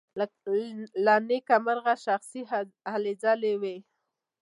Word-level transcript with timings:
له 1.05 1.15
نېکه 1.27 1.55
مرغه 1.65 1.95
شخصي 2.05 2.41
هلې 2.91 3.13
ځلې 3.23 3.53
وې. 3.61 3.77